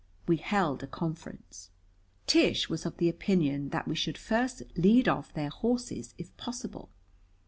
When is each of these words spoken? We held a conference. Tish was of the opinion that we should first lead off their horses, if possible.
We 0.27 0.37
held 0.37 0.81
a 0.81 0.87
conference. 0.87 1.69
Tish 2.25 2.69
was 2.71 2.87
of 2.87 2.97
the 2.97 3.07
opinion 3.07 3.69
that 3.69 3.87
we 3.87 3.93
should 3.95 4.17
first 4.17 4.63
lead 4.75 5.07
off 5.07 5.31
their 5.31 5.49
horses, 5.49 6.15
if 6.17 6.35
possible. 6.37 6.89